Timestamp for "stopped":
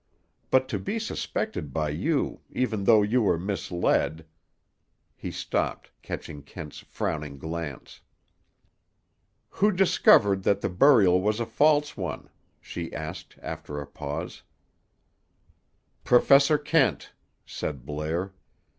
5.29-5.91